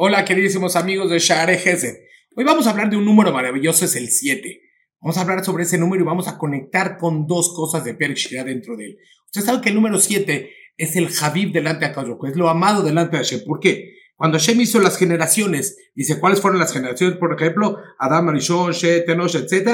Hola, 0.00 0.24
queridísimos 0.24 0.76
amigos 0.76 1.10
de 1.10 1.18
Share 1.18 1.58
Gesed. 1.58 1.96
Hoy 2.36 2.44
vamos 2.44 2.68
a 2.68 2.70
hablar 2.70 2.88
de 2.88 2.96
un 2.96 3.04
número 3.04 3.32
maravilloso, 3.32 3.84
es 3.84 3.96
el 3.96 4.10
7. 4.10 4.60
Vamos 5.00 5.18
a 5.18 5.22
hablar 5.22 5.44
sobre 5.44 5.64
ese 5.64 5.76
número 5.76 6.04
y 6.04 6.06
vamos 6.06 6.28
a 6.28 6.38
conectar 6.38 6.98
con 6.98 7.26
dos 7.26 7.52
cosas 7.52 7.82
de 7.84 7.94
Perishia 7.94 8.44
dentro 8.44 8.76
de 8.76 8.84
él. 8.84 8.98
Usted 9.24 9.40
sabe 9.40 9.60
que 9.60 9.70
el 9.70 9.74
número 9.74 9.98
7 9.98 10.52
es 10.76 10.94
el 10.94 11.08
Javib 11.08 11.50
delante 11.50 11.84
de 11.84 11.90
Akadosh 11.90 12.30
es 12.30 12.36
lo 12.36 12.48
amado 12.48 12.84
delante 12.84 13.16
de 13.16 13.24
Hashem. 13.24 13.40
¿Por 13.44 13.58
qué? 13.58 13.96
Cuando 14.14 14.38
Hashem 14.38 14.60
hizo 14.60 14.78
las 14.78 14.98
generaciones, 14.98 15.76
dice 15.96 16.20
cuáles 16.20 16.40
fueron 16.40 16.60
las 16.60 16.72
generaciones, 16.72 17.18
por 17.18 17.34
ejemplo, 17.34 17.78
Adam, 17.98 18.28
Arishon, 18.28 18.70
Shet, 18.70 19.08
Enosh, 19.08 19.34
etc. 19.34 19.68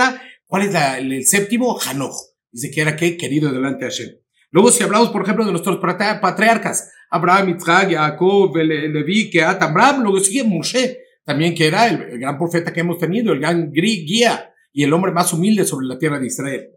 ¿Cuál 0.47 0.63
es 0.63 0.75
el, 0.75 1.13
el, 1.13 1.27
séptimo? 1.27 1.79
Hanoch. 1.79 2.17
Dice 2.51 2.71
que 2.71 2.81
era 2.81 2.97
qué? 2.97 3.19
Querido 3.19 3.53
delante 3.53 3.85
de 3.85 3.91
Hashem. 3.91 4.09
Luego, 4.55 4.71
si 4.71 4.85
hablamos, 4.85 5.11
por 5.11 5.25
ejemplo, 5.25 5.45
de 5.45 5.51
nuestros 5.51 5.79
patriarcas, 5.79 6.93
Abraham, 7.11 7.57
Isaac, 7.57 7.91
Jacob, 7.91 8.57
Levi, 8.57 9.29
Keat, 9.29 9.61
Abraham, 9.61 10.03
luego 10.03 10.21
sigue 10.21 10.45
Moshe, 10.45 10.97
también 11.25 11.57
que 11.57 11.67
era 11.67 11.89
el, 11.89 12.21
gran 12.21 12.39
profeta 12.39 12.73
que 12.73 12.79
hemos 12.79 12.99
tenido, 12.99 13.33
el 13.33 13.41
gran 13.41 13.73
guía 13.73 14.53
y 14.73 14.85
el 14.85 14.93
hombre 14.93 15.11
más 15.11 15.33
humilde 15.33 15.65
sobre 15.65 15.87
la 15.87 15.99
tierra 15.99 16.21
de 16.21 16.29
Israel. 16.29 16.69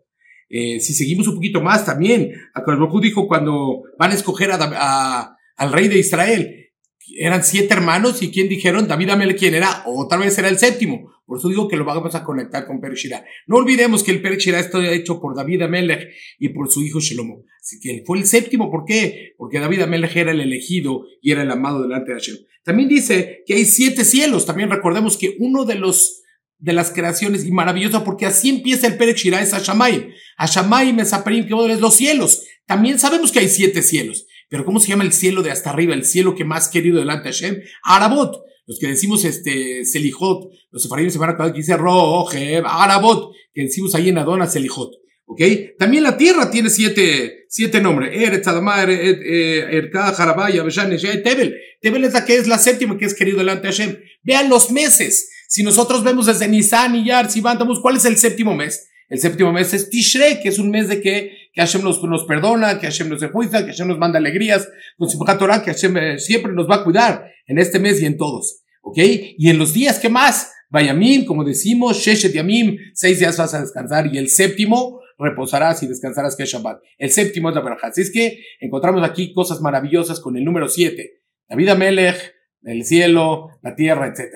Eh, 0.50 0.80
si 0.80 0.96
seguimos 0.96 1.28
un 1.28 1.36
poquito 1.36 1.62
más, 1.62 1.86
también, 1.86 2.32
Akadosh 2.56 3.00
dijo 3.00 3.28
cuando 3.28 3.84
van 4.00 4.10
a 4.10 4.16
escoger 4.16 4.50
al 4.54 5.72
rey 5.72 5.88
de 5.88 6.00
Israel, 6.00 6.72
eran 7.16 7.44
siete 7.44 7.76
hermanos 7.76 8.24
y 8.24 8.32
¿quién 8.32 8.50
dijeron? 8.50 8.88
David 8.88 9.12
Amel, 9.12 9.36
¿quién 9.36 9.54
era? 9.54 9.84
Otra 9.86 10.18
vez 10.18 10.36
era 10.40 10.50
el 10.50 10.58
séptimo. 10.58 11.12
Por 11.28 11.40
eso 11.40 11.50
digo 11.50 11.68
que 11.68 11.76
lo 11.76 11.84
vamos 11.84 12.16
a 12.16 12.24
conectar 12.24 12.66
con 12.66 12.80
Perishira. 12.80 13.24
No 13.48 13.58
olvidemos 13.58 14.02
que 14.02 14.12
el 14.12 14.22
Perishira 14.22 14.60
está 14.60 14.80
hecho 14.92 15.20
por 15.20 15.36
David 15.36 15.64
Amelech 15.64 16.08
y 16.40 16.50
por 16.50 16.72
su 16.72 16.82
hijo 16.82 17.02
Shelomo. 17.02 17.44
Que 17.82 18.04
fue 18.06 18.18
el 18.18 18.26
séptimo. 18.26 18.72
¿Por 18.72 18.86
qué? 18.86 19.34
Porque 19.38 19.60
David 19.60 19.82
Amelech 19.82 20.16
era 20.16 20.32
el 20.32 20.42
elegido 20.42 21.06
y 21.22 21.32
era 21.32 21.44
el 21.44 21.52
amado 21.52 21.82
delante 21.82 22.14
de 22.14 22.20
Hashem. 22.20 22.38
También 22.64 22.90
dice 22.90 23.44
que 23.46 23.56
hay 23.56 23.66
siete 23.66 24.06
cielos. 24.06 24.46
También 24.46 24.70
recordemos 24.70 25.18
que 25.18 25.36
uno 25.40 25.66
de 25.66 25.76
los 25.76 26.24
de 26.60 26.74
las 26.74 26.92
creaciones 26.92 27.46
y 27.46 27.52
maravilloso 27.52 28.04
porque 28.04 28.26
así 28.26 28.50
empieza 28.50 28.88
el 28.88 28.98
Perishira 28.98 29.42
es 29.42 29.52
Hashamayim. 29.52 30.08
Hashamayim 30.38 31.00
es 31.00 31.14
Aperim, 31.14 31.48
que 31.48 31.72
es 31.72 31.80
los 31.80 31.96
cielos. 31.96 32.44
También 32.66 33.00
sabemos 33.00 33.32
que 33.32 33.40
hay 33.40 33.48
siete 33.48 33.82
cielos. 33.84 34.26
Pero 34.50 34.66
¿cómo 34.66 34.80
se 34.80 34.88
llama 34.88 35.04
el 35.04 35.14
cielo 35.14 35.44
de 35.44 35.52
hasta 35.52 35.70
arriba? 35.70 35.94
El 35.94 36.06
cielo 36.06 36.36
que 36.36 36.46
más 36.46 36.70
querido 36.70 37.00
delante 37.00 37.30
de 37.30 37.34
Hashem. 37.34 37.62
Arabot. 37.84 38.44
Los 38.66 38.80
que 38.80 38.88
decimos 38.88 39.24
este 39.24 39.86
Selijot, 39.86 40.50
los 40.72 40.84
sefaríes 40.84 41.14
se 41.14 41.20
van 41.20 41.30
a 41.30 41.34
acordar 41.34 41.54
que 41.54 41.60
dice 41.60 41.78
Roje, 41.78 42.62
Arabot, 42.66 43.32
que 43.54 43.64
decimos 43.64 43.96
ahí 43.96 44.10
en 44.10 44.18
Adona 44.18 44.46
Selijot. 44.46 44.92
¿Ok? 45.30 45.42
También 45.78 46.04
la 46.04 46.16
tierra 46.16 46.50
tiene 46.50 46.70
siete, 46.70 47.46
siete 47.50 47.82
nombres. 47.82 48.12
Eretz, 48.14 48.48
Adamar, 48.48 48.90
Erka, 48.90 50.14
Jarabaya, 50.14 50.64
Beshan, 50.64 50.90
Tebel. 50.90 51.56
Tebel 51.82 52.06
es 52.06 52.14
la 52.14 52.24
que 52.24 52.38
es 52.38 52.48
la 52.48 52.58
séptima 52.58 52.98
que 52.98 53.06
es 53.06 53.14
querido 53.14 53.40
delante 53.40 53.68
de 53.68 53.74
Hashem. 53.74 53.98
Vean 54.24 54.50
los 54.50 54.72
meses. 54.72 55.30
Si 55.50 55.64
nosotros 55.64 56.04
vemos 56.04 56.28
desde 56.28 56.48
Nisan 56.48 56.96
y 56.96 57.06
Yar, 57.06 57.30
si 57.30 57.42
¿cuál 57.42 57.98
es 57.98 58.06
el 58.06 58.16
séptimo 58.18 58.56
mes? 58.56 58.88
El 59.10 59.20
séptimo 59.20 59.52
mes 59.52 59.74
es 59.74 59.90
Tishrei, 59.90 60.42
que 60.42 60.48
es 60.50 60.60
un 60.60 60.70
mes 60.70 60.88
de 60.88 61.02
que, 61.02 61.32
que 61.54 61.62
Hashem 61.62 61.82
nos, 61.82 62.02
nos 62.04 62.24
perdona, 62.24 62.80
que 62.80 62.88
Hashem 62.88 63.10
nos 63.10 63.22
enjuicia, 63.22 63.66
que 63.66 63.72
Hashem 63.72 63.88
nos 63.88 63.98
manda 63.98 64.20
alegrías, 64.20 64.68
con 64.98 65.10
Simchat 65.10 65.40
Torah, 65.40 65.62
que 65.62 65.72
Hashem 65.72 65.98
eh, 65.98 66.20
siempre 66.20 66.54
nos 66.54 66.70
va 66.70 66.76
a 66.76 66.84
cuidar 66.86 67.26
en 67.48 67.60
este 67.60 67.80
mes 67.80 68.02
y 68.02 68.06
en 68.06 68.18
todos. 68.18 68.62
¿Ok? 68.82 68.98
Y 68.98 69.50
en 69.50 69.58
los 69.58 69.74
días, 69.74 70.00
¿qué 70.00 70.08
más? 70.08 70.52
Vayamim, 70.70 71.26
como 71.26 71.44
decimos, 71.44 71.98
Sheshet 71.98 72.34
Yamim, 72.34 72.78
seis 72.94 73.20
días 73.20 73.38
vas 73.38 73.54
a 73.54 73.62
descansar 73.62 74.14
y 74.14 74.18
el 74.18 74.30
séptimo 74.30 75.02
reposarás 75.18 75.82
y 75.84 75.88
descansarás 75.88 76.36
que 76.36 76.44
es 76.44 76.50
Shabbat. 76.50 76.82
El 76.98 77.12
séptimo 77.12 77.50
es 77.50 77.56
la 77.56 77.62
verajá. 77.62 77.88
Así 77.88 78.02
es 78.02 78.12
que 78.12 78.44
encontramos 78.60 79.04
aquí 79.04 79.34
cosas 79.34 79.62
maravillosas 79.62 80.20
con 80.20 80.38
el 80.38 80.44
número 80.44 80.68
siete. 80.68 81.22
La 81.48 81.56
vida 81.56 81.76
Melech, 81.76 82.36
el 82.64 82.84
cielo, 82.86 83.50
la 83.62 83.76
tierra, 83.76 84.08
etc. 84.08 84.34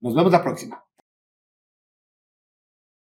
Nos 0.00 0.14
vemos 0.14 0.32
la 0.32 0.42
próxima. 0.42 0.84